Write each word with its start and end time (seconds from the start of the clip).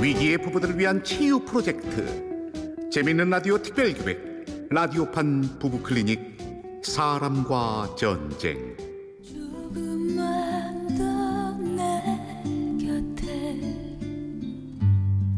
위기의 0.00 0.38
부부들을 0.38 0.78
위한 0.78 1.02
치유 1.04 1.38
프로젝트. 1.40 2.32
재밌는 2.90 3.30
라디오 3.30 3.58
특별기획 3.58 4.68
라디오판 4.70 5.58
부부클리닉 5.58 6.82
사람과 6.82 7.94
전쟁. 7.96 8.76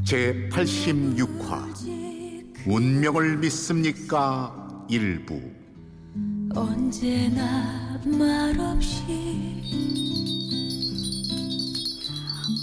제 0.05 0.49
86화 0.51 1.75
운명을 2.67 3.39
믿습니까? 3.39 4.87
일부. 4.89 5.41
언제나 6.55 8.01
말없이 8.05 9.03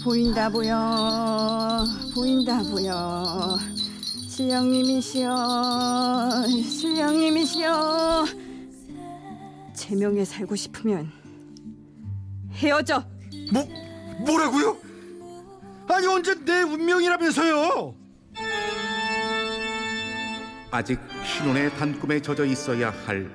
보인다 0.03 0.49
보여 0.49 1.85
보인다 2.13 2.61
보여 2.63 3.57
실령님이시여 4.29 5.35
실령님이시여 6.47 8.25
제명에 9.75 10.25
살고 10.25 10.55
싶으면 10.55 11.11
헤어져 12.53 13.03
뭐 13.51 13.67
뭐라고요? 14.25 14.77
아니 15.87 16.07
언제 16.07 16.33
내 16.45 16.61
운명이라면서요? 16.61 17.95
아직 20.71 20.99
신혼의 21.25 21.75
단꿈에 21.75 22.21
젖어 22.21 22.45
있어야 22.45 22.91
할 23.05 23.29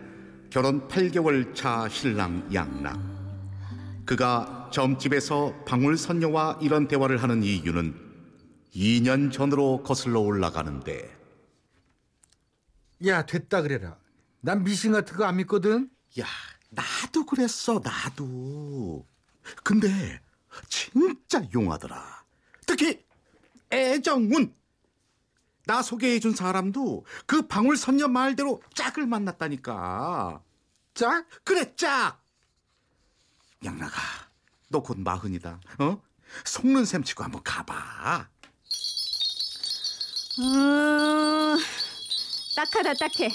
결혼 0.49 0.89
8개월 0.89 1.55
차 1.55 1.87
신랑 1.89 2.49
양락. 2.55 2.99
그가 4.07 4.56
점집에서 4.71 5.55
방울선녀와 5.67 6.59
이런 6.61 6.89
대화를 6.89 7.23
하는 7.23 7.43
이유는 7.43 7.95
2년 8.75 9.33
전으로 9.33 9.83
거슬러 9.83 10.21
올라가는데 10.21 11.17
야 13.07 13.25
됐다 13.27 13.63
그래라. 13.63 13.99
난 14.41 14.65
미신 14.65 14.93
같은 14.93 15.17
거 15.17 15.25
안 15.25 15.37
믿거든. 15.37 15.91
야 16.21 16.27
나도 16.71 17.27
그랬어 17.27 17.81
나도 17.83 19.07
근데 19.63 20.21
진짜 20.69 21.43
용하더라 21.55 22.25
특히 22.67 23.05
애정운 23.71 24.55
나 25.67 25.83
소개해준 25.83 26.35
사람도 26.35 27.05
그 27.27 27.43
방울선녀 27.47 28.09
말대로 28.09 28.63
짝을 28.75 29.07
만났다니까 29.07 30.43
짝? 30.95 31.27
그래 31.45 31.75
짝 31.77 32.23
양락아 33.65 34.26
너 34.69 34.81
곧 34.81 34.99
마흔이다. 34.99 35.61
어? 35.79 36.03
속는 36.45 36.85
셈 36.85 37.03
치고 37.05 37.23
한번 37.25 37.43
가봐. 37.45 38.29
음, 40.39 41.57
딱하다 42.57 42.95
딱해. 42.95 43.29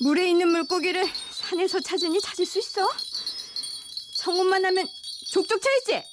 물에 0.00 0.30
있는 0.30 0.48
물고기를 0.48 1.04
산에서 1.32 1.80
찾으니 1.80 2.20
찾을 2.20 2.46
수 2.46 2.58
있어? 2.58 2.88
청혼만 4.16 4.64
하면 4.64 4.86
족족 5.32 5.60
차있지? 5.60 6.06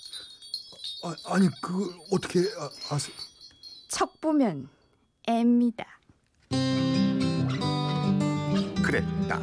아, 1.03 1.15
아니 1.25 1.47
그 1.61 1.95
어떻게 2.11 2.39
아, 2.57 2.69
아세? 2.89 3.11
척 3.87 4.19
보면 4.19 4.69
애입니다. 5.29 5.85
그랬다. 8.83 9.37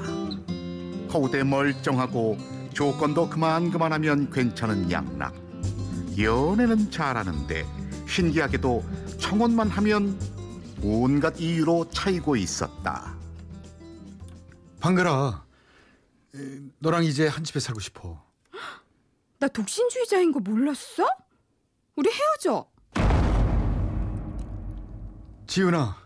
허우대 1.13 1.45
멀쩡하고 1.45 2.37
조건도 2.77 3.31
그만 3.31 3.71
그만하면 3.71 4.31
괜찮은 4.31 4.91
양락 4.91 5.35
연애는 6.19 6.91
잘하는데 6.91 7.65
신기하게도 8.07 8.85
청혼만 9.19 9.71
하면 9.71 10.21
온갖 10.83 11.41
이유로 11.41 11.89
차이고 11.89 12.37
있었다 12.37 13.17
방글아, 14.79 15.47
에, 16.35 16.39
너랑 16.79 17.05
이제 17.05 17.27
한 17.27 17.45
집에 17.45 17.61
살고 17.61 17.81
싶어. 17.81 18.23
나 19.41 19.49
독신주의자인 19.49 20.31
거 20.31 20.39
몰랐어? 20.41 21.09
우리 21.97 22.11
헤어져 22.11 22.69
지은아, 25.47 25.97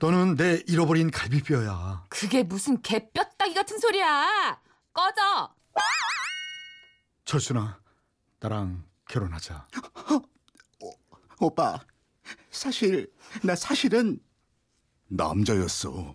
너는 0.00 0.34
내 0.34 0.64
잃어버린 0.66 1.12
갈비뼈야. 1.12 2.06
그게 2.08 2.42
무슨 2.42 2.82
개뼈따기 2.82 3.54
같은 3.54 3.78
소리야 3.78 4.60
꺼져 4.92 5.57
철순아, 7.24 7.78
나랑 8.40 8.84
결혼하자. 9.08 9.68
오빠 11.40 11.78
사실 12.50 13.12
나 13.42 13.54
사실은 13.54 14.18
남자였어 15.08 16.14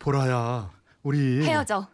보라야, 0.00 0.70
우리 1.02 1.44
헤어져 1.46 1.88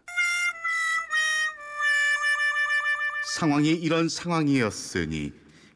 상황이 3.37 3.71
이런 3.71 4.09
상황이었으니 4.09 5.33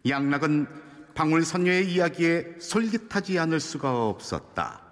양락은 0.09 1.12
방울선녀의 1.15 1.93
이야기에 1.93 2.59
솔깃하지 2.61 3.39
않을 3.39 3.61
수가 3.61 4.07
없었다. 4.07 4.92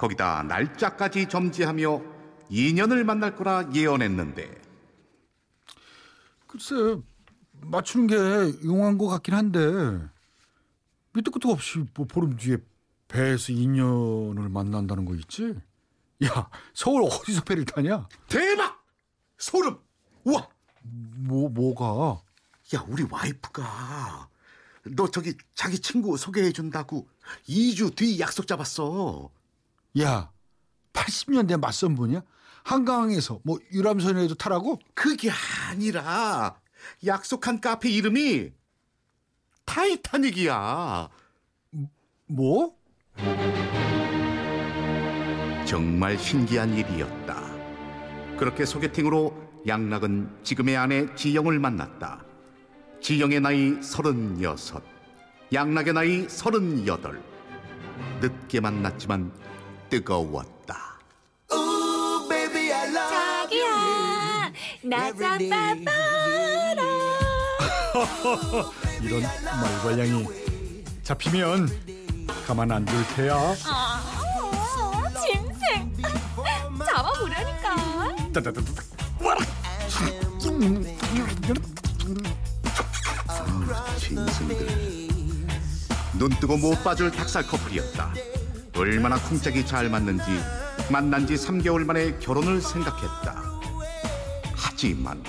거기다 0.00 0.44
날짜까지 0.44 1.28
점지하며 1.28 2.00
인연을 2.48 3.04
만날 3.04 3.36
거라 3.36 3.68
예언했는데 3.74 4.60
글쎄 6.46 6.74
맞추는 7.52 8.06
게 8.06 8.16
용한 8.64 8.96
것 8.96 9.08
같긴 9.08 9.34
한데 9.34 9.60
밑도 11.12 11.30
끝도 11.30 11.50
없이 11.50 11.84
뭐 11.94 12.06
보름 12.06 12.36
뒤에 12.36 12.56
배에서 13.08 13.52
인연을 13.52 14.48
만난다는 14.48 15.04
거 15.04 15.14
있지? 15.16 15.54
야 16.24 16.48
서울 16.72 17.02
어디서 17.02 17.42
배를 17.42 17.66
타냐? 17.66 18.08
대박! 18.26 18.82
소름! 19.36 19.78
우와! 20.24 20.48
뭐 20.82 21.50
뭐가? 21.50 22.22
야 22.74 22.84
우리 22.88 23.04
와이프가 23.10 24.28
너 24.96 25.10
저기 25.10 25.34
자기 25.54 25.78
친구 25.78 26.16
소개해 26.16 26.52
준다고 26.52 27.06
2주 27.46 27.94
뒤 27.94 28.18
약속 28.18 28.46
잡았어. 28.46 29.30
야 29.98 30.30
80년대 30.92 31.58
맞선 31.58 31.94
분이야? 31.94 32.22
한강에서 32.62 33.40
뭐 33.44 33.58
유람선에도 33.72 34.34
타라고? 34.34 34.78
그게 34.94 35.30
아니라 35.70 36.60
약속한 37.06 37.60
카페 37.60 37.90
이름이 37.90 38.52
타이타닉이야. 39.64 41.08
뭐? 42.26 42.76
정말 45.66 46.18
신기한 46.18 46.74
일이었다. 46.74 47.50
그렇게 48.36 48.64
소개팅으로 48.64 49.50
양락은 49.66 50.40
지금의 50.42 50.76
아내 50.76 51.14
지영을 51.14 51.58
만났다. 51.58 52.24
지영의 53.00 53.40
나이 53.40 53.82
서른여섯, 53.82 54.82
양락의 55.52 55.92
나이 55.94 56.28
서른여덟. 56.28 57.22
늦게 58.20 58.60
만났지만 58.60 59.32
뜨거웠다. 59.90 60.98
자기야 62.94 64.52
나 64.82 65.12
잡아봐라 65.12 66.82
이런 69.02 69.22
말괄량이 69.22 70.26
잡히면 71.02 71.68
가만 72.46 72.70
안 72.70 72.84
둘 72.84 73.04
테야. 73.16 73.34
아, 73.66 75.04
짐승 75.26 76.02
잡아보라니까 76.86 77.76
따다다다다. 78.32 78.82
와라. 79.20 79.40
짐승들. 83.98 84.66
눈 86.18 86.30
뜨고 86.40 86.56
못 86.56 86.82
빠질 86.84 87.10
닭살 87.10 87.46
커플이었다. 87.46 88.12
얼마나 88.80 89.16
쿵짝이 89.28 89.66
잘 89.66 89.90
맞는지 89.90 90.22
만난 90.90 91.26
지 91.26 91.34
3개월 91.34 91.84
만에 91.84 92.18
결혼을 92.18 92.62
생각했다. 92.62 93.42
하지만 94.56 95.22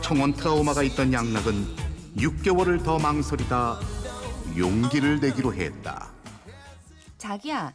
청원 0.00 0.32
트라우마가 0.32 0.82
있던 0.84 1.12
양락은 1.12 1.66
6개월을 2.16 2.82
더 2.82 2.98
망설이다 2.98 3.78
용기를 4.56 5.20
내기로 5.20 5.52
했다. 5.54 6.08
자기야 7.18 7.74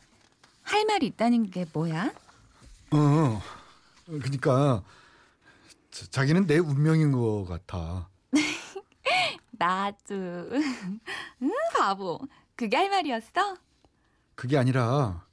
할 0.63 0.85
말이 0.85 1.05
있다는 1.05 1.51
게 1.51 1.67
뭐야? 1.71 2.11
어. 2.91 3.41
그러니까 4.07 4.81
자- 5.91 6.05
자기는 6.09 6.47
내 6.47 6.57
운명인 6.57 7.11
것 7.11 7.45
같아. 7.47 8.09
나도 9.51 10.15
응 10.15 11.51
바보 11.77 12.19
그게 12.55 12.77
할 12.77 12.89
말이었어? 12.89 13.57
그게 14.35 14.57
아니라 14.57 15.25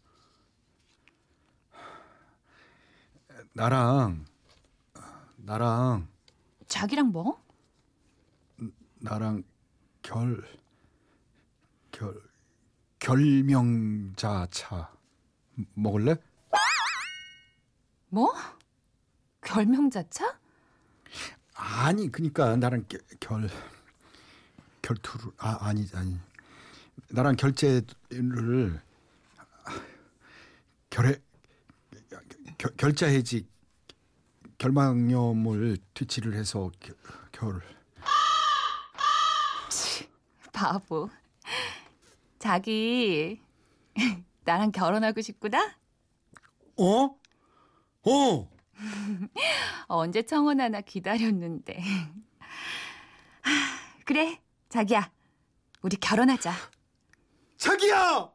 나랑 3.52 4.24
나랑 5.38 6.08
자기랑 6.68 7.08
뭐? 7.10 7.40
나랑 8.98 9.42
결, 10.02 10.44
결, 11.90 12.14
결명자 12.98 14.46
차 14.50 14.92
먹을래? 15.74 16.16
뭐? 18.08 18.32
결명자 19.40 20.04
차? 20.10 20.38
아니 21.54 22.10
그니까 22.12 22.56
나랑 22.56 22.84
겨- 22.88 22.98
결 23.18 23.48
결투를 24.82 25.32
아 25.38 25.58
아니 25.66 25.86
아니 25.94 26.18
나랑 27.08 27.36
결제를 27.36 28.80
결해 30.90 31.16
결, 32.58 32.76
결자 32.76 33.06
해지 33.06 33.46
결망염을 34.58 35.78
퇴치를 35.94 36.34
해서 36.34 36.70
결, 36.80 36.96
결 37.32 37.62
바보. 40.60 41.08
자기 42.38 43.40
나랑 44.44 44.72
결혼하고 44.72 45.22
싶구나? 45.22 45.74
어? 46.76 47.18
어? 48.02 48.50
언제 49.88 50.20
청혼 50.22 50.60
하나 50.60 50.82
기다렸는데. 50.82 51.80
하, 53.40 53.50
그래, 54.04 54.38
자기야. 54.68 55.10
우리 55.80 55.96
결혼하자. 55.96 56.52
자기야! 57.56 58.30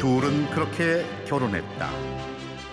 둘은 0.00 0.50
그렇게 0.50 1.04
결혼했다. 1.26 1.90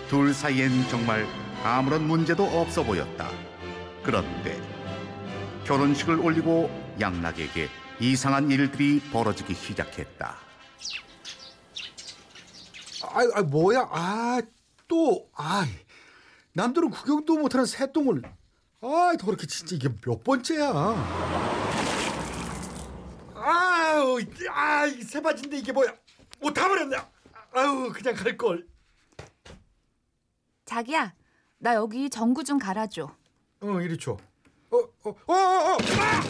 둘 0.08 0.32
사이엔 0.32 0.88
정말 0.88 1.26
아무런 1.64 2.06
문제도 2.06 2.44
없어 2.44 2.82
보였다. 2.82 3.30
그런데 4.02 4.60
결혼식을 5.64 6.20
올리고 6.20 6.70
양락에게 7.00 7.68
이상한 7.98 8.50
일들이 8.50 9.00
벌어지기 9.12 9.54
시작했다. 9.54 10.36
아, 13.02 13.20
아 13.34 13.42
뭐야? 13.42 13.88
아, 13.90 14.40
또 14.86 15.28
아. 15.34 15.66
남들은 16.52 16.90
구경도 16.90 17.36
못하는 17.36 17.66
새똥을 17.66 18.22
아, 18.80 19.12
더럽게 19.18 19.46
진짜 19.46 19.74
이게 19.76 19.88
몇 20.04 20.22
번째야? 20.22 21.65
아유, 23.48 24.18
아, 24.50 24.86
이 24.86 25.02
새바지인데 25.02 25.58
이게 25.58 25.70
뭐야? 25.72 25.94
옷 26.42 26.52
다 26.52 26.66
버렸네. 26.68 26.96
아유, 27.52 27.92
그냥 27.94 28.14
갈 28.14 28.36
걸. 28.36 28.66
자기야, 30.64 31.14
나 31.58 31.74
여기 31.74 32.10
전구 32.10 32.42
좀 32.42 32.58
갈아줘. 32.58 33.08
어, 33.60 33.80
이리 33.80 33.96
줘. 33.96 34.16
어, 34.70 34.76
어, 35.04 35.10
어, 35.26 35.32
어, 35.32 35.32
어. 35.32 35.76
아! 36.00 36.20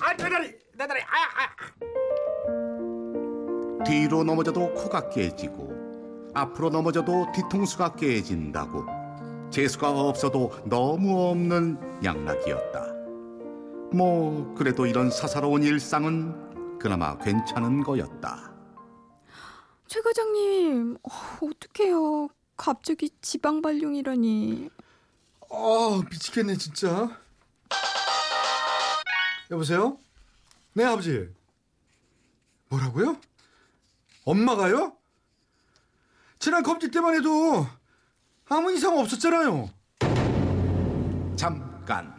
아, 0.00 0.16
내 0.16 0.28
다리, 0.30 0.58
내 0.74 0.86
다리. 0.86 1.02
아, 1.02 1.06
아. 1.42 1.50
뒤로 3.84 4.24
넘어져도 4.24 4.72
코가 4.72 5.10
깨지고 5.10 6.30
앞으로 6.34 6.70
넘어져도 6.70 7.30
뒤통수가 7.32 7.94
깨진다고 7.96 8.84
재수가 9.50 9.90
없어도 9.90 10.50
너무 10.64 11.28
없는 11.30 12.00
양락이었다. 12.02 12.95
뭐 13.92 14.54
그래도 14.56 14.86
이런 14.86 15.10
사사로운 15.10 15.62
일상은 15.62 16.78
그나마 16.78 17.16
괜찮은 17.18 17.82
거였다. 17.82 18.52
최 19.86 20.00
과장님, 20.00 20.96
어, 21.02 21.08
어떡해요. 21.42 22.28
갑자기 22.56 23.10
지방 23.20 23.62
발령이라니. 23.62 24.70
아, 25.50 26.02
미치겠네, 26.10 26.56
진짜. 26.56 27.16
여보세요? 29.50 29.98
네, 30.72 30.84
아버지. 30.84 31.28
뭐라고요? 32.68 33.16
엄마가요? 34.24 34.96
지난 36.38 36.62
검진 36.62 36.90
때만 36.90 37.14
해도 37.14 37.66
아무 38.48 38.72
이상 38.72 38.98
없었잖아요. 38.98 39.70
잠깐 41.36 42.15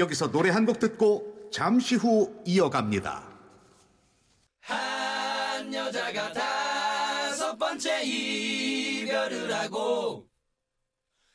여기서 0.00 0.30
노래 0.32 0.50
한 0.50 0.66
곡 0.66 0.78
듣고 0.78 1.48
잠시 1.52 1.94
후 1.96 2.34
이어갑니다. 2.44 3.28
한 4.60 5.74
여자가 5.74 6.32
다섯 6.32 7.56
번째 7.56 8.02
이별을 8.04 9.52
하고 9.52 10.26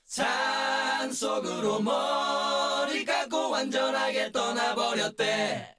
산 0.06 1.12
속으로 1.12 1.80
머리 1.82 3.06
깎고 3.06 3.50
완전하게 3.52 4.32
떠나버렸대. 4.32 5.75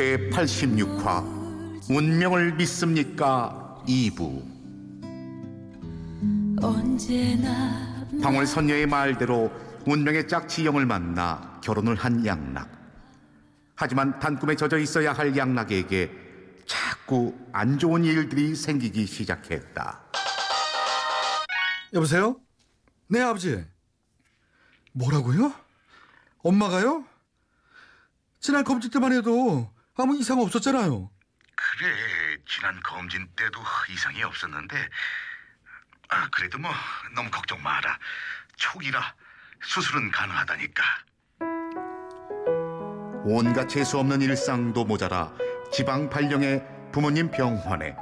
제 0.00 0.16
86화 0.30 1.90
운명을 1.90 2.54
믿습니까 2.54 3.84
2부 3.86 4.42
언제나 6.62 8.06
방울선녀의 8.22 8.86
말대로 8.86 9.52
운명의 9.84 10.26
짝지영을 10.26 10.86
만나 10.86 11.60
결혼을 11.62 11.96
한 11.96 12.24
양락. 12.24 12.70
하지만 13.76 14.18
단꿈에 14.18 14.56
젖어 14.56 14.78
있어야 14.78 15.12
할 15.12 15.36
양락에게 15.36 16.10
자꾸 16.66 17.36
안 17.52 17.78
좋은 17.78 18.02
일들이 18.02 18.54
생기기 18.54 19.04
시작했다. 19.04 20.00
여보세요? 21.92 22.40
네, 23.06 23.20
아버지. 23.20 23.66
뭐라고요? 24.92 25.52
엄마가요? 26.38 27.04
지난 28.40 28.64
검진 28.64 28.90
때만 28.90 29.12
해도 29.12 29.70
아무 30.00 30.16
이상 30.16 30.40
없었잖아요. 30.40 31.10
그래, 31.56 32.36
지난 32.48 32.80
검진 32.82 33.28
때도 33.36 33.60
이상이 33.90 34.22
없었는데, 34.22 34.76
아, 36.08 36.28
그래도 36.30 36.58
뭐 36.58 36.70
너무 37.14 37.30
걱정 37.30 37.62
마라. 37.62 37.98
초기라 38.56 39.14
수술은 39.62 40.10
가능하다니까. 40.10 40.82
온갖 43.24 43.68
재수 43.68 43.98
없는 43.98 44.22
일상도 44.22 44.84
모자라 44.86 45.32
지방 45.70 46.08
발령에 46.08 46.62
부모님 46.90 47.30
병환에 47.30 47.94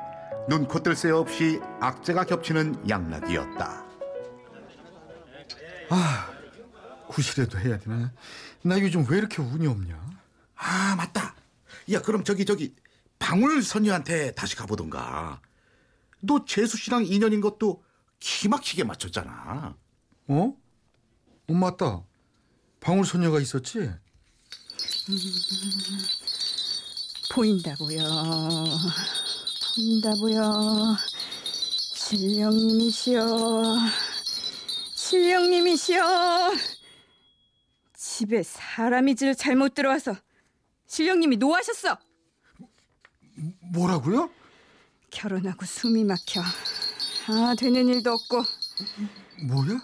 눈, 0.49 0.67
코, 0.67 0.81
뜰 0.83 0.95
새 0.95 1.11
없이 1.11 1.61
악재가 1.81 2.25
겹치는 2.25 2.89
양락이었다. 2.89 3.85
구실에도 7.09 7.59
해야 7.59 7.79
되나? 7.79 8.13
나 8.63 8.79
요즘 8.81 9.05
왜 9.09 9.19
이렇게 9.19 9.43
운이 9.43 9.67
없냐? 9.67 9.99
아, 10.57 10.95
맞다. 10.97 11.35
야, 11.93 12.03
그럼 12.03 12.25
저기 12.25 12.45
저기 12.45 12.75
방울 13.19 13.63
선녀한테 13.63 14.33
다시 14.33 14.57
가보던가. 14.57 15.41
너 16.21 16.45
재수 16.45 16.77
씨랑 16.77 17.07
인연인 17.07 17.41
것도 17.41 17.83
기막히게 18.21 18.85
맞췄잖아. 18.85 19.77
어? 20.29 20.57
어 21.49 21.53
맞다. 21.53 22.05
방울 22.81 23.05
소녀가 23.05 23.41
있었지? 23.41 23.91
보인다고요. 27.33 28.03
보인다고요. 29.75 30.97
신령님이시여. 31.95 33.27
신령님이시여. 34.95 36.53
집에 37.95 38.43
사람이 38.43 39.15
질 39.17 39.35
잘못 39.35 39.75
들어와서 39.75 40.17
신령님이 40.89 41.37
노하셨어. 41.37 41.97
뭐라고요? 43.73 44.31
결혼하고 45.11 45.65
숨이 45.65 46.05
막혀. 46.05 46.41
아, 47.29 47.55
되는 47.57 47.87
일도 47.89 48.11
없고. 48.13 48.43
뭐야? 49.45 49.81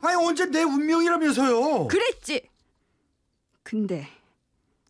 아니 0.00 0.14
언제 0.24 0.46
내 0.46 0.62
운명이라면서요? 0.62 1.88
그랬지. 1.88 2.48
근데 3.64 4.08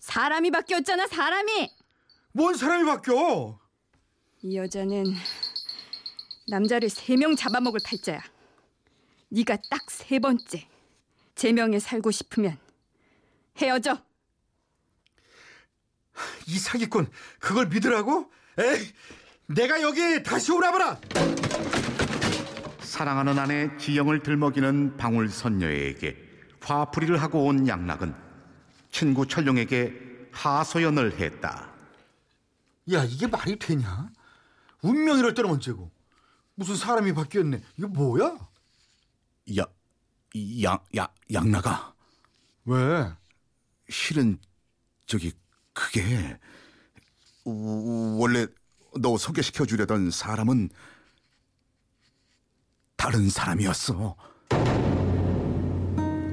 사람이 0.00 0.50
바뀌었잖아, 0.50 1.06
사람이. 1.06 1.70
뭔 2.32 2.54
사람이 2.54 2.84
바뀌어? 2.84 3.58
이 4.42 4.56
여자는 4.56 5.04
남자를 6.48 6.88
세 6.90 7.16
명 7.16 7.34
잡아먹을 7.36 7.80
팔자야. 7.84 8.20
네가 9.30 9.56
딱 9.70 9.90
세 9.90 10.18
번째. 10.18 10.66
제명에 11.34 11.78
살고 11.78 12.10
싶으면 12.10 12.58
헤어져. 13.58 14.02
이 16.46 16.58
사기꾼 16.58 17.08
그걸 17.38 17.66
믿으라고? 17.66 18.30
에이, 18.58 18.92
내가 19.46 19.80
여기 19.82 20.22
다시 20.22 20.52
오라버라. 20.52 21.00
사랑하는 22.80 23.38
아내 23.38 23.76
지영을 23.76 24.22
들먹이는 24.22 24.96
방울 24.96 25.28
선녀에게 25.28 26.16
화풀이를 26.60 27.20
하고 27.22 27.46
온 27.46 27.66
양락은 27.68 28.14
친구 28.90 29.26
철룡에게 29.26 30.28
하소연을 30.32 31.18
했다. 31.18 31.72
야 32.92 33.04
이게 33.04 33.26
말이 33.26 33.58
되냐? 33.58 34.10
운명 34.82 35.18
이럴 35.18 35.34
때는 35.34 35.50
언제고? 35.50 35.90
무슨 36.54 36.76
사람이 36.76 37.12
바뀌었네. 37.14 37.62
이거 37.76 37.88
뭐야? 37.88 38.36
야, 39.58 39.64
양, 40.62 40.78
야, 40.96 41.08
양락아. 41.32 41.94
왜? 42.64 43.12
실은 43.88 44.38
저기 45.06 45.32
그게 45.88 46.36
우- 47.44 48.16
원래 48.20 48.46
너 49.00 49.16
소개시켜 49.16 49.64
주려던 49.64 50.10
사람은 50.10 50.70
다른 52.96 53.30
사람이었어. 53.30 54.16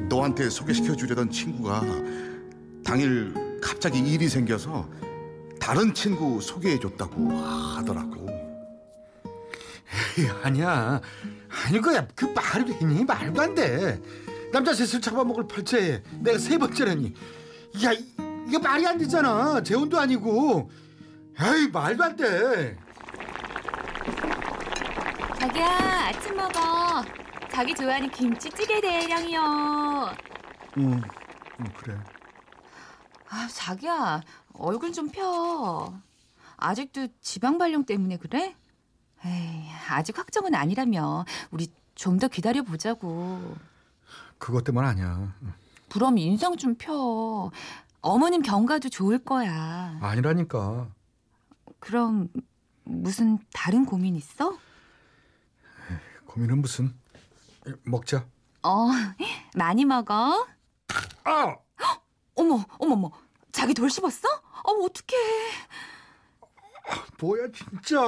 너한테 0.09 0.49
소개시켜 0.49 0.95
주려던 0.95 1.29
친구가 1.29 1.81
당일 2.83 3.33
갑자기 3.61 3.99
일이 3.99 4.27
생겨서 4.27 4.89
다른 5.59 5.93
친구 5.93 6.41
소개해 6.41 6.79
줬다고 6.79 7.31
하더라고. 7.31 8.25
에이, 10.17 10.27
아니야. 10.41 10.99
아니 11.65 11.79
그야 11.81 12.07
그 12.15 12.25
말이 12.25 12.65
되니 12.79 13.03
말도 13.05 13.41
안 13.41 13.53
돼. 13.53 14.01
남자 14.51 14.73
셋을 14.73 15.01
잡아먹을 15.01 15.47
팔자에 15.47 16.01
내가 16.21 16.39
세 16.39 16.57
번째라니. 16.57 17.13
야 17.83 17.91
이- 17.93 18.24
이게 18.45 18.57
말이 18.57 18.85
안 18.87 18.97
되잖아. 18.97 19.61
재혼도 19.63 19.99
아니고. 19.99 20.69
에이 21.39 21.67
말도 21.71 22.03
안 22.03 22.15
돼. 22.15 22.77
자기야 25.39 26.07
아침 26.07 26.35
먹어. 26.35 27.03
자기 27.51 27.73
좋아하는 27.73 28.09
김치찌개 28.11 28.79
대령이요. 28.81 30.15
응, 30.77 31.01
응 31.59 31.65
그래. 31.77 31.97
아 33.29 33.47
자기야 33.51 34.21
얼굴 34.53 34.93
좀 34.93 35.09
펴. 35.09 35.93
아직도 36.57 37.07
지방 37.21 37.57
발령 37.57 37.85
때문에 37.85 38.17
그래? 38.17 38.55
에이 39.25 39.65
아직 39.89 40.17
확정은 40.17 40.55
아니라며. 40.55 41.25
우리 41.51 41.71
좀 41.95 42.19
더 42.19 42.27
기다려 42.27 42.61
보자고. 42.63 43.55
그것 44.37 44.63
때문 44.63 44.83
아니야. 44.85 45.33
그럼 45.89 46.17
인상 46.17 46.55
좀 46.57 46.75
펴. 46.75 47.51
어머님 48.05 48.43
경과도 48.43 48.89
좋을 48.89 49.17
거야. 49.17 49.97
아니라니까. 49.99 50.87
그럼 51.79 52.29
무슨 52.83 53.39
다른 53.51 53.83
고민 53.83 54.15
있어? 54.15 54.55
고민은 56.27 56.59
무슨? 56.61 56.93
에, 57.67 57.71
먹자. 57.83 58.27
어, 58.61 58.89
많이 59.55 59.85
먹어. 59.85 60.45
아! 61.23 61.55
어머, 62.35 62.63
어머, 62.77 62.93
어머. 62.93 63.11
자기 63.51 63.73
돌 63.73 63.89
씹었어? 63.89 64.27
어머, 64.63 64.83
어떡해. 64.85 65.17
뭐야 67.19 67.47
진짜. 67.51 67.99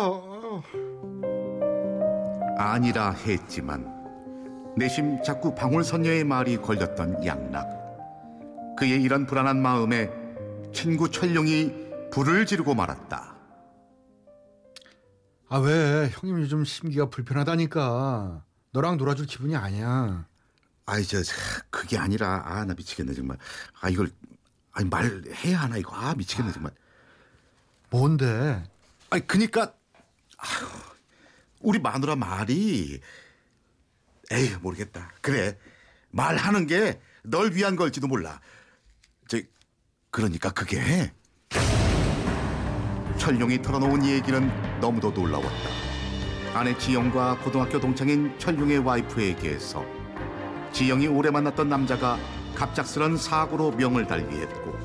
아니라 2.60 3.12
했지만 3.14 3.96
내심 4.78 5.24
자꾸 5.24 5.56
방울 5.56 5.84
선녀의 5.84 6.24
말이 6.24 6.58
걸렸던 6.58 7.26
양락. 7.26 7.87
그의 8.78 9.02
이런 9.02 9.26
불안한 9.26 9.62
마음에 9.62 10.12
친구 10.74 11.10
철룡이 11.10 12.10
불을 12.12 12.46
지르고 12.46 12.76
말았다. 12.76 13.36
아 15.50 15.58
왜? 15.60 16.10
형님 16.14 16.40
요즘 16.42 16.64
심기가 16.66 17.10
불편하다니까. 17.10 18.44
너랑 18.72 18.98
놀아줄 18.98 19.26
기분이 19.26 19.56
아니야. 19.56 20.28
아이 20.86 21.04
저 21.04 21.18
그게 21.70 21.98
아니라 21.98 22.44
아 22.46 22.66
나 22.66 22.74
미치겠네 22.74 23.14
정말. 23.14 23.38
아 23.82 23.90
이걸 23.90 24.10
아니 24.74 24.88
말해야 24.90 25.60
하나 25.62 25.78
이거 25.78 25.96
아 25.96 26.14
미치겠네 26.16 26.52
정말. 26.52 26.72
뭔데? 27.90 28.64
아니 29.10 29.26
그니까 29.26 29.74
아휴, 30.38 30.68
우리 31.62 31.80
마누라 31.80 32.16
말이 32.16 33.00
에이 34.32 34.56
모르겠다. 34.62 35.12
그래 35.22 35.58
말하는 36.12 36.68
게 36.68 37.02
널 37.24 37.52
위한 37.54 37.76
걸지도 37.76 38.08
몰라. 38.08 38.40
저 39.28 39.40
그러니까 40.10 40.52
그게 40.52 41.12
철룡이 43.18 43.62
털어놓은 43.62 44.06
얘기는 44.06 44.80
너무도 44.80 45.12
놀라웠다. 45.12 45.70
아내 46.54 46.78
지영과 46.78 47.38
고등학교 47.40 47.80
동창인 47.80 48.38
철룡의 48.40 48.80
와이프에게서 48.80 49.86
지영이 50.72 51.08
오래 51.08 51.30
만났던 51.30 51.70
남자가 51.70 52.18
갑작스런 52.56 53.18
사고로 53.18 53.72
명을 53.72 54.08
달리했고 54.08 54.78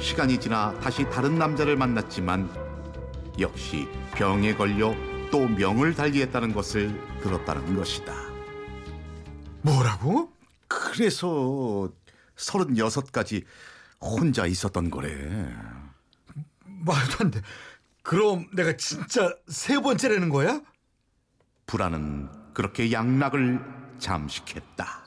시간이 0.00 0.40
지나 0.40 0.74
다시 0.80 1.04
다른 1.10 1.38
남자를 1.38 1.76
만났지만 1.76 2.50
역시 3.38 3.86
병에 4.14 4.54
걸려 4.54 4.94
또 5.30 5.46
명을 5.46 5.94
달리했다는 5.94 6.52
것을 6.52 6.98
들었다는 7.22 7.76
것이다. 7.76 8.14
뭐라고? 9.62 10.32
그래서 10.68 11.90
서른여섯까지 12.36 13.44
혼자 14.00 14.46
있었던 14.46 14.90
거래. 14.90 15.10
말도 16.64 17.16
안 17.20 17.30
돼. 17.30 17.40
그럼 18.02 18.48
내가 18.54 18.76
진짜 18.76 19.34
세 19.48 19.80
번째라는 19.80 20.28
거야? 20.28 20.60
불안은 21.66 22.54
그렇게 22.54 22.92
양락을 22.92 23.60
잠식했다. 23.98 25.04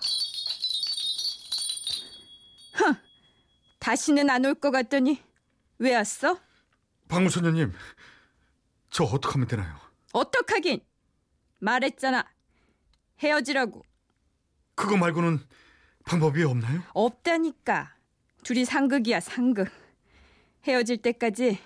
다시는 3.80 4.30
안 4.30 4.46
올 4.46 4.56
것 4.56 4.72
같더니 4.72 5.24
왜 5.80 5.96
왔어? 5.96 6.38
박무선녀님, 7.08 7.74
저 8.90 9.04
어떡하면 9.06 9.48
되나요? 9.48 9.76
어떡하긴 10.12 10.82
말했잖아 11.60 12.26
헤어지라고 13.20 13.84
그거 14.76 14.98
말고는 14.98 15.40
방법이 16.10 16.44
없나요? 16.44 16.82
없다니까 16.94 17.94
둘이 18.44 18.66
상극이야 18.66 19.20
상극 19.20 19.70
헤어질 20.66 20.98
때까지 21.04 21.60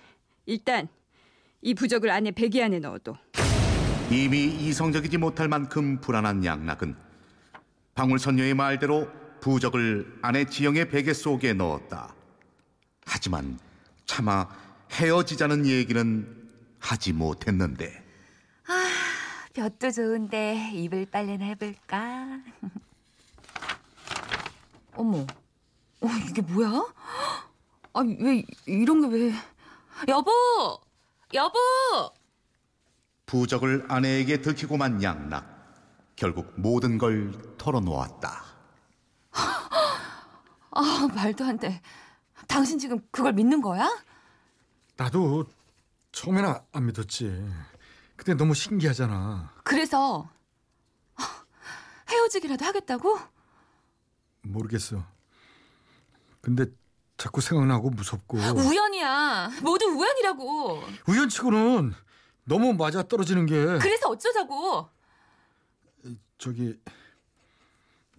일단 0.46 0.90
이 1.62 1.74
부적을 1.74 2.10
안에 2.10 2.32
베개 2.32 2.62
안에 2.62 2.80
넣어둬 2.80 3.18
이미 4.12 4.48
이성적이지 4.48 5.18
못할 5.18 5.48
만큼 5.48 6.02
불안한 6.02 6.44
양락은 6.44 6.94
방울선녀의 7.96 8.54
말대로 8.54 9.08
부적을 9.40 10.20
아내 10.22 10.44
지영의 10.44 10.90
베개 10.90 11.14
속에 11.14 11.54
넣었다. 11.54 12.14
하지만 13.06 13.60
차마 14.06 14.48
헤어지자는 14.92 15.66
얘기는 15.68 16.50
하지 16.80 17.14
못했는데 17.14 18.04
볕도 19.54 19.92
좋은데 19.92 20.72
이불 20.74 21.06
빨래나 21.06 21.46
해볼까? 21.46 22.40
어머, 24.96 25.20
어, 25.20 26.08
이게 26.30 26.42
뭐야? 26.42 26.86
아니, 27.94 28.18
왜, 28.20 28.44
이런 28.66 29.02
게 29.02 29.16
왜. 29.16 29.34
여보! 30.08 30.32
여보! 31.34 31.60
부적을 33.26 33.86
아내에게 33.88 34.42
들키고만 34.42 35.02
양락 35.02 35.46
결국 36.16 36.54
모든 36.60 36.98
걸 36.98 37.32
털어놓았다. 37.58 38.44
아, 40.72 41.08
말도 41.16 41.46
안 41.46 41.58
돼. 41.58 41.82
당신 42.48 42.78
지금 42.78 43.00
그걸 43.12 43.34
믿는 43.34 43.62
거야? 43.62 43.90
나도 44.98 45.46
처음에는 46.12 46.54
안 46.72 46.86
믿었지. 46.86 47.26
근데 48.16 48.36
너무 48.36 48.54
신기하잖아. 48.54 49.52
그래서 49.64 50.30
헤어지기라도 52.10 52.66
하겠다고? 52.66 53.20
모르겠어. 54.44 55.04
근데 56.42 56.66
자꾸 57.18 57.42
생각나고 57.42 57.90
무섭고. 57.90 58.38
우연이야. 58.38 59.52
모두 59.62 59.86
우연이라고. 59.86 60.84
우연치고는 61.08 61.94
너무 62.46 62.74
맞아 62.74 63.04
떨어지는 63.04 63.46
게 63.46 63.56
그래서 63.80 64.10
어쩌자고. 64.10 64.90
저기 66.38 66.78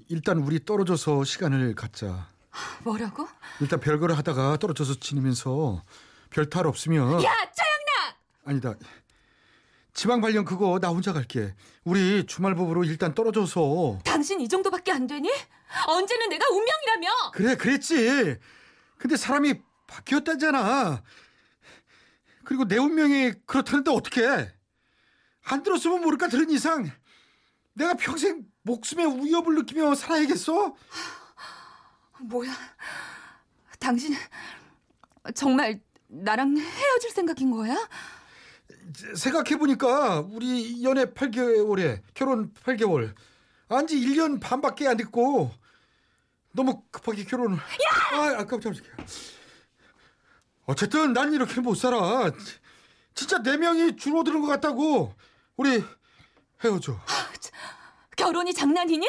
일단 0.08 0.38
우리 0.38 0.64
떨어져서 0.64 1.24
시간을 1.24 1.74
갖자. 1.74 2.28
뭐라고? 2.84 3.28
일단 3.60 3.80
별거를 3.80 4.16
하다가 4.16 4.56
떨어져서 4.58 4.94
지내면서 5.00 5.82
별 6.30 6.48
탈 6.48 6.66
없으면 6.66 7.22
야, 7.22 7.32
짜양나! 7.52 8.16
아니다. 8.46 8.74
지방 9.94 10.20
발령 10.20 10.44
그거 10.44 10.78
나 10.80 10.88
혼자 10.88 11.12
갈게. 11.12 11.54
우리 11.84 12.26
주말 12.26 12.54
부부로 12.56 12.82
일단 12.84 13.14
떨어져서 13.14 14.00
당신 14.04 14.40
이 14.40 14.48
정도밖에 14.48 14.90
안 14.90 15.06
되니? 15.06 15.30
언제는 15.86 16.28
내가 16.28 16.44
운명이라며! 16.50 17.30
그래 17.32 17.56
그랬지. 17.56 18.36
근데 18.98 19.16
사람이 19.16 19.54
바뀌었다잖아. 19.86 21.02
그리고 22.44 22.66
내 22.66 22.76
운명이 22.76 23.32
그렇다는데 23.46 23.90
어떡해. 23.92 24.52
안 25.44 25.62
들었으면 25.62 26.02
모를까 26.02 26.28
들은 26.28 26.50
이상 26.50 26.90
내가 27.74 27.94
평생 27.94 28.44
목숨의 28.62 29.24
위협을 29.24 29.54
느끼며 29.54 29.94
살아야겠어? 29.94 30.74
뭐야? 32.20 32.52
당신 33.78 34.14
정말 35.34 35.80
나랑 36.08 36.56
헤어질 36.56 37.10
생각인 37.10 37.50
거야? 37.50 37.76
생각해보니까 39.16 40.20
우리 40.30 40.82
연애 40.84 41.04
8개월에 41.06 42.00
결혼 42.14 42.52
8개월 42.54 43.14
안 43.68 43.86
지 43.86 43.96
1년 43.96 44.40
반밖에 44.40 44.86
안 44.86 44.96
됐고 44.96 45.50
너무 46.52 46.82
급하게 46.90 47.24
결혼을 47.24 47.58
아, 48.12 48.16
아 48.38 48.44
깜짝이야 48.44 48.82
어쨌든 50.66 51.12
난 51.12 51.32
이렇게 51.32 51.60
못 51.60 51.74
살아 51.74 52.30
진짜 53.14 53.42
네 53.42 53.56
명이 53.56 53.96
줄어드는 53.96 54.40
것 54.40 54.46
같다고 54.46 55.14
우리 55.56 55.82
헤어져 56.62 56.98
결혼이 58.16 58.54
장난이니? 58.54 59.06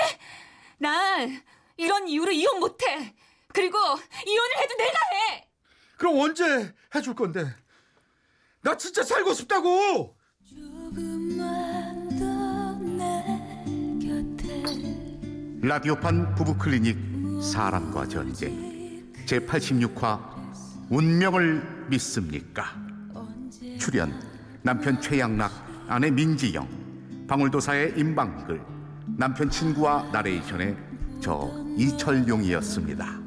난 0.79 1.43
이런 1.77 2.07
이유로 2.07 2.31
이혼 2.31 2.59
못해. 2.59 3.13
그리고 3.53 3.77
이혼을 3.77 4.57
해도 4.57 4.75
내가 4.77 4.99
해. 5.13 5.47
그럼 5.97 6.19
언제 6.19 6.73
해줄 6.93 7.13
건데 7.13 7.45
나 8.65 8.75
진짜 8.75 9.03
살고 9.03 9.31
싶다고 9.35 10.15
조금만 10.43 12.09
더내 12.17 13.23
곁에 14.01 14.63
라디오판 15.61 16.33
부부클리닉 16.33 16.97
사람과 17.43 18.07
전쟁 18.07 19.05
제86화 19.27 20.19
운명을 20.89 21.85
믿습니까? 21.91 22.75
출연 23.77 24.19
남편 24.63 24.99
최양락 24.99 25.51
아내 25.87 26.09
민지영 26.09 26.67
방울도사의 27.27 27.93
임방글 27.99 28.59
남편 29.15 29.47
친구와 29.47 30.09
나레이션의 30.11 30.75
저 31.21 31.51
이철용이었습니다. 31.77 33.24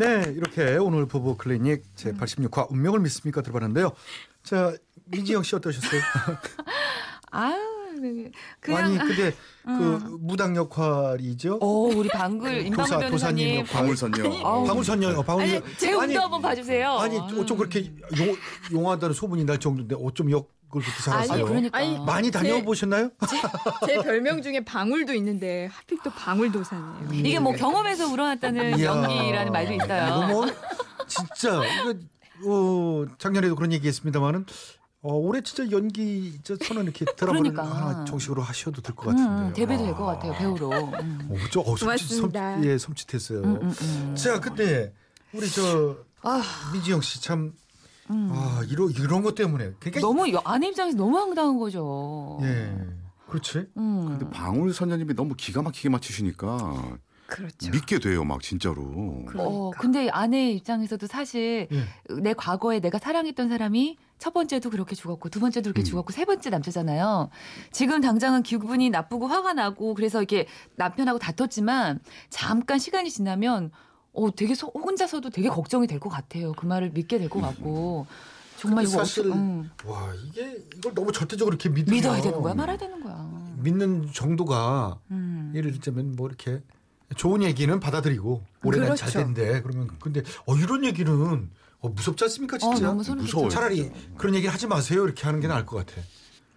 네, 0.00 0.32
이렇게 0.34 0.78
오늘 0.78 1.04
부부 1.04 1.36
클리닉 1.36 1.82
제 1.94 2.12
86화 2.12 2.70
운명을 2.70 3.00
믿습니까 3.00 3.42
들어봤는데요. 3.42 3.92
자, 4.42 4.72
민지영 5.04 5.42
씨 5.42 5.54
어떠셨어요? 5.56 6.00
아유, 7.32 8.30
그냥 8.60 8.82
아니, 8.82 8.96
근데 8.96 9.34
그 9.62 10.16
무당 10.18 10.56
역할이죠? 10.56 11.58
어, 11.60 11.66
우리 11.66 12.08
방글 12.08 12.66
임방글 12.68 12.94
도사 12.94 13.10
도사님. 13.10 13.58
역할. 13.58 13.66
방울선녀. 13.66 14.42
방울선녀, 14.42 15.18
어, 15.18 15.22
방울. 15.22 15.42
아니, 15.42 15.60
제 15.76 15.92
운도 15.92 16.18
한번 16.18 16.40
봐주세요. 16.40 16.92
아니, 16.92 17.18
어쩜 17.18 17.58
그렇게 17.58 17.92
용, 18.16 18.34
용하다는 18.72 19.14
소문이 19.14 19.44
날 19.44 19.58
정도인데 19.60 19.96
어쩜 20.02 20.30
역을 20.30 20.48
그렇게 20.70 20.90
잘하세요? 21.02 21.34
아니, 21.34 21.42
그러니까. 21.44 21.78
아니, 21.78 21.98
많이 21.98 22.30
다녀보셨나요? 22.30 23.10
제 23.86 23.96
별명 24.02 24.40
중에 24.42 24.60
방울도 24.64 25.12
있는데 25.14 25.66
하필 25.72 25.98
또 26.04 26.10
방울도사네요. 26.10 27.08
이게 27.12 27.38
뭐 27.38 27.52
경험에서 27.52 28.06
우러났다는 28.12 28.78
이야. 28.78 28.86
연기라는 28.86 29.52
말도 29.52 29.72
있어요. 29.74 30.26
뭐 30.28 30.46
진짜 31.06 31.60
이거 31.82 31.94
어, 32.46 33.04
작년에도 33.18 33.54
그런 33.56 33.72
얘기했습니다만은 33.72 34.46
어, 35.02 35.14
올해 35.14 35.40
진짜 35.42 35.70
연기 35.70 36.38
저 36.44 36.56
선언 36.62 36.84
이렇게 36.84 37.04
드라마를 37.16 37.52
그러니까. 37.52 37.64
하나 37.64 38.04
정식으로 38.04 38.42
하셔도 38.42 38.82
될 38.82 38.94
것 38.94 39.06
같은데. 39.06 39.30
음, 39.30 39.52
데뷔도 39.54 39.84
될것 39.84 40.06
같아요, 40.06 40.32
배우로. 40.34 40.70
음. 40.72 41.28
어, 41.30 41.36
저, 41.50 41.60
어, 41.60 41.76
섬, 41.76 41.86
고맙습니다. 41.86 42.62
예, 42.64 42.76
섬찟했어요. 42.76 43.44
음, 43.44 43.58
음, 43.62 43.74
음. 43.80 44.14
자, 44.14 44.38
근데 44.40 44.92
우리 45.32 45.48
저 45.50 45.96
아, 46.22 46.42
민지영 46.74 47.00
씨 47.00 47.20
참 47.22 47.52
아, 48.32 48.62
이런 48.68 48.90
이런 48.90 49.22
것 49.22 49.34
때문에 49.34 49.72
그러니까 49.78 50.00
너무 50.00 50.30
여- 50.32 50.42
아내 50.44 50.68
입장에서 50.68 50.96
너무 50.96 51.16
황당한 51.18 51.58
거죠. 51.58 52.38
예. 52.42 52.74
그렇지. 53.28 53.66
음. 53.76 54.06
근데 54.08 54.28
방울 54.30 54.72
선녀님이 54.74 55.14
너무 55.14 55.34
기가 55.36 55.62
막히게 55.62 55.88
맞추시니까 55.88 56.98
그렇죠. 57.28 57.70
믿게 57.70 58.00
돼요, 58.00 58.24
막 58.24 58.42
진짜로. 58.42 58.82
어, 59.36 59.70
근데 59.78 60.08
아내 60.10 60.50
입장에서도 60.50 61.06
사실 61.06 61.68
예. 61.70 62.14
내 62.20 62.32
과거에 62.34 62.80
내가 62.80 62.98
사랑했던 62.98 63.48
사람이 63.48 63.98
첫 64.18 64.34
번째도 64.34 64.70
그렇게 64.70 64.96
죽었고 64.96 65.28
두 65.28 65.38
번째도 65.38 65.64
그렇게 65.72 65.82
음. 65.82 65.84
죽었고 65.84 66.12
세 66.12 66.24
번째 66.24 66.50
남자잖아요. 66.50 67.30
지금 67.70 68.00
당장은 68.00 68.42
기분이 68.42 68.90
나쁘고 68.90 69.28
화가 69.28 69.52
나고 69.52 69.94
그래서 69.94 70.18
이렇게 70.18 70.48
남편하고 70.74 71.20
다퉜지만 71.20 72.00
잠깐 72.30 72.80
시간이 72.80 73.10
지나면 73.10 73.70
어 74.12 74.28
되게 74.34 74.54
소- 74.54 74.68
혼자서도 74.74 75.30
되게 75.30 75.48
걱정이 75.48 75.86
될 75.86 76.00
것 76.00 76.08
같아요. 76.10 76.52
그 76.52 76.66
말을 76.66 76.90
믿게 76.90 77.18
될 77.18 77.28
것 77.28 77.40
같고 77.40 78.06
정말 78.58 78.84
이거 78.84 78.98
사실 78.98 79.26
어쩌- 79.26 79.34
음. 79.34 79.70
와, 79.86 80.12
이게 80.26 80.58
이걸 80.76 80.94
너무 80.94 81.12
절대적으로 81.12 81.54
이렇게 81.54 81.68
믿으면 81.68 81.96
믿어야 81.96 82.20
되는 82.20 82.42
거야, 82.42 82.54
말아야 82.54 82.76
되는 82.76 83.00
거야. 83.02 83.54
믿는 83.58 84.10
정도가 84.12 84.98
음. 85.10 85.52
예를 85.54 85.72
들자면 85.72 86.16
뭐 86.16 86.28
이렇게 86.28 86.60
좋은 87.16 87.42
얘기는 87.42 87.78
받아들이고 87.80 88.42
올해는 88.64 88.96
잘 88.96 89.10
그렇죠. 89.10 89.18
된대. 89.34 89.62
그러면 89.62 89.88
근데 90.00 90.22
어 90.46 90.56
이런 90.56 90.84
얘기는 90.84 91.50
어, 91.82 91.88
무섭지 91.88 92.24
않습니까 92.24 92.56
어, 92.56 92.74
진짜? 92.74 92.92
무서워요. 92.92 93.24
끼쳐. 93.24 93.48
차라리 93.48 93.90
그런 94.18 94.34
얘기 94.34 94.46
하지 94.46 94.66
마세요 94.66 95.04
이렇게 95.04 95.22
하는 95.24 95.40
게 95.40 95.46
나을 95.48 95.64
것 95.64 95.76
같아. 95.86 96.00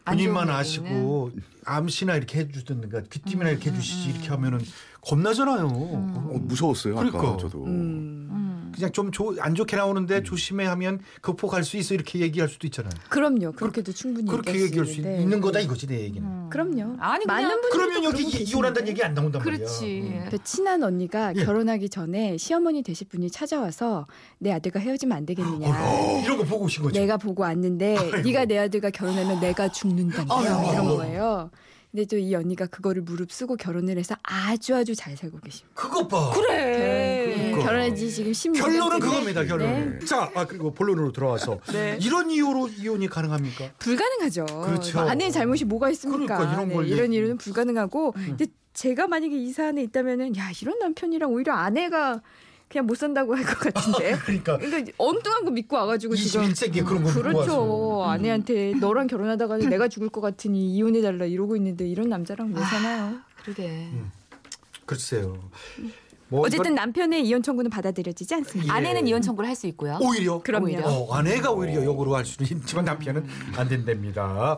안 0.05 0.17
본인만 0.17 0.49
아시고 0.49 1.31
암시나 1.63 2.15
이렇게 2.17 2.39
해주든가 2.39 3.03
귀띔이나 3.03 3.49
이렇게 3.49 3.71
해주시지 3.71 4.09
이렇게 4.09 4.27
하면은 4.29 4.59
겁나잖아요. 4.99 5.67
어, 6.43 6.47
무서웠어요, 6.47 6.95
그러니까. 6.95 7.19
아까 7.19 7.37
저도. 7.37 7.63
음. 7.65 8.27
음. 8.31 8.71
그냥 8.75 8.91
좀 8.91 9.11
안 9.39 9.53
좋게 9.53 9.75
나오는데 9.75 10.17
음. 10.17 10.23
조심해 10.23 10.65
하면 10.65 10.99
극복할 11.21 11.63
수 11.63 11.77
있어 11.77 11.93
이렇게 11.93 12.17
얘기할 12.19 12.49
수도 12.49 12.65
있잖아요. 12.65 12.91
그럼요. 13.09 13.51
그렇게도 13.51 13.93
충분히 13.93 14.27
그렇게 14.27 14.59
얘기할 14.61 14.87
수 14.87 14.93
있는데. 14.95 15.21
있는 15.21 15.41
거다 15.41 15.59
이거지 15.59 15.85
내 15.85 15.99
얘기는. 16.01 16.27
음. 16.27 16.49
그럼요. 16.49 16.95
아니, 16.99 17.23
많은 17.25 17.49
분들이 17.61 17.71
그러면 17.71 18.01
또 18.01 18.09
여기 18.09 18.23
이- 18.23 18.43
이혼한다는. 18.43 18.89
얘기 18.89 19.03
안 19.03 19.13
나온단 19.13 19.43
말이야. 19.43 19.57
그렇지. 19.57 20.01
음. 20.01 20.27
그 20.31 20.43
친한 20.43 20.81
언니가 20.83 21.33
예. 21.35 21.45
결혼하기 21.45 21.89
전에 21.89 22.37
시어머니 22.37 22.81
되실 22.81 23.07
분이 23.07 23.29
찾아와서 23.29 24.07
내 24.39 24.51
아들과 24.51 24.79
헤어지면 24.79 25.15
안 25.17 25.25
되겠느냐. 25.27 25.67
어, 25.69 26.21
이런 26.23 26.37
거 26.37 26.43
보고 26.43 26.65
오신 26.65 26.83
거죠. 26.83 26.99
내가 26.99 27.17
보고 27.17 27.43
왔는데 27.43 28.23
네가 28.23 28.45
내 28.45 28.57
아들과 28.57 28.89
결혼하면 28.89 29.39
내가 29.39 29.67
아이고. 30.29 30.71
이런 30.73 30.85
거예요. 30.97 31.51
근데 31.93 32.05
또 32.05 32.17
이 32.17 32.33
언니가 32.33 32.65
그거를 32.65 33.03
무릅쓰고 33.03 33.55
결혼을 33.55 33.99
해서 33.99 34.15
아주 34.23 34.75
아주 34.75 34.95
잘 34.95 35.15
살고 35.15 35.37
계십니다. 35.41 35.69
그것 35.79 36.07
봐. 36.07 36.31
그래. 36.33 37.35
그러니까. 37.35 37.63
결혼한 37.63 37.95
지 37.95 38.11
지금 38.11 38.31
16년 38.31 38.57
결론은 38.61 38.99
그겁니다. 38.99 39.43
결론은. 39.45 39.99
네. 39.99 40.05
자, 40.05 40.31
아, 40.33 40.45
그리고 40.47 40.73
본론으로 40.73 41.11
들어와서 41.11 41.59
네. 41.71 41.99
이런 42.01 42.31
이유로 42.31 42.69
이혼이 42.69 43.07
가능합니까? 43.09 43.73
불가능하죠. 43.77 44.45
그렇죠. 44.45 44.99
아내의 45.01 45.31
잘못이 45.31 45.65
뭐가 45.65 45.91
있습니까? 45.91 46.37
그러니까 46.37 46.53
이런 46.53 46.69
네, 46.69 46.73
걸 46.73 46.87
이런 46.87 47.13
일은 47.13 47.37
불가능하고 47.37 48.13
근데 48.13 48.47
제가 48.73 49.07
만약에 49.07 49.37
이 49.37 49.51
사안에 49.51 49.83
있다면은 49.83 50.35
야 50.35 50.49
이런 50.63 50.79
남편이랑 50.79 51.31
오히려 51.31 51.53
아내가 51.53 52.21
그냥 52.73 52.87
못 52.87 52.95
산다고 52.97 53.35
할 53.35 53.45
것 53.45 53.59
같은데. 53.59 54.13
그러니까 54.25 54.57
그러니까 54.57 54.91
엉뚱한 54.97 55.45
거 55.45 55.51
믿고 55.51 55.75
와가지고 55.75 56.15
지금 56.15 56.47
21세기에 56.47 56.83
그런 56.83 57.03
거 57.03 57.13
그렇죠. 57.13 57.97
와서. 57.99 58.11
아내한테 58.11 58.73
너랑 58.81 59.05
결혼하다가 59.07 59.57
내가 59.57 59.87
죽을 59.87 60.09
것 60.09 60.21
같으니 60.21 60.73
이혼해달라 60.73 61.25
이러고 61.25 61.55
있는데 61.55 61.87
이런 61.87 62.09
남자랑 62.09 62.51
왜 62.53 62.61
사나요? 62.63 63.17
그러게. 63.43 63.87
글쎄요. 64.87 65.37
뭐 66.29 66.41
어쨌든 66.47 66.73
남편의 66.73 67.27
이혼 67.27 67.43
청구는 67.43 67.69
받아들여지지 67.69 68.33
않습니다. 68.33 68.73
예. 68.73 68.77
아내는 68.77 69.07
이혼 69.07 69.21
청구를 69.21 69.47
할 69.47 69.55
수 69.55 69.67
있고요. 69.67 69.99
오히려 70.01 70.41
그럼요. 70.41 70.65
오히려. 70.65 70.87
어, 70.89 71.13
아내가 71.13 71.51
오히려 71.51 71.85
역으로 71.85 72.15
할 72.15 72.25
수는 72.25 72.49
있지만 72.57 72.85
남편은 72.85 73.23
안 73.55 73.69
된답니다. 73.69 74.57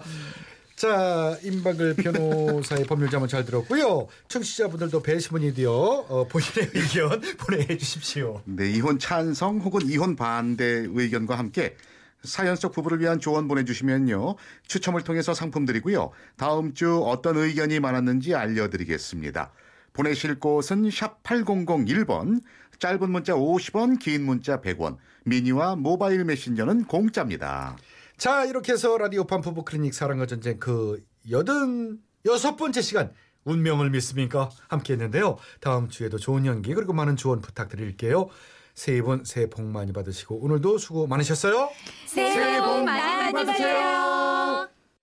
자, 0.76 1.38
임박을 1.42 1.96
변호사의 1.96 2.84
법률 2.88 3.10
자문 3.10 3.30
잘 3.30 3.46
들었고요. 3.46 4.08
청취자분들도 4.28 5.02
배시문이 5.02 5.54
되어 5.54 5.72
어, 5.72 6.28
본인의 6.28 6.72
의견 6.76 7.22
보내주십시오. 7.38 8.42
네, 8.46 8.70
이혼 8.72 9.00
찬성 9.00 9.60
혹은 9.60 9.82
이혼 9.88 10.16
반대 10.16 10.86
의견과 10.88 11.38
함께 11.38 11.76
사연 12.24 12.56
속 12.56 12.74
부부를 12.74 13.00
위한 13.00 13.20
조언 13.20 13.48
보내주시면요. 13.48 14.36
추첨을 14.68 15.04
통해서 15.04 15.34
상품 15.34 15.66
드리고요. 15.66 16.12
다음 16.36 16.74
주 16.74 17.04
어떤 17.06 17.38
의견이 17.38 17.80
많았는지 17.80 18.36
알려드리겠습니다. 18.36 19.52
보내실 19.94 20.40
곳은 20.40 20.90
샵 20.92 21.24
8001번, 21.24 22.42
짧은 22.80 23.10
문자 23.10 23.34
50원, 23.34 24.00
긴 24.00 24.26
문자 24.26 24.60
100원, 24.60 24.98
미니와 25.24 25.78
모바일 25.78 26.26
메신저는 26.26 26.86
공짜입니다. 26.86 27.78
자, 28.18 28.46
이렇게 28.46 28.74
해서 28.74 28.98
라디오판 28.98 29.42
부부 29.42 29.66
클리닉 29.66 29.94
사랑과 29.94 30.26
전쟁 30.26 30.60
그 30.60 31.04
여든 31.30 32.00
여섯 32.26 32.56
번째 32.56 32.82
시간 32.82 33.14
운명을 33.44 33.90
믿습니까? 33.92 34.50
함께 34.68 34.94
했는데요. 34.94 35.38
다음 35.60 35.90
주에도 35.90 36.18
좋은 36.18 36.46
연기 36.46 36.74
그리고 36.74 36.94
많은 36.94 37.16
조언 37.16 37.42
부탁드릴게요. 37.42 38.28
세분 38.74 39.24
새해 39.24 39.50
복 39.50 39.64
많이 39.64 39.94
받으시고 39.94 40.40
오늘도 40.44 40.78
수고 40.78 41.08
많으셨어요. 41.08 41.70
새해 42.08 42.60
복 42.62 42.84
많이 42.84 43.32
받으세요. 43.32 44.70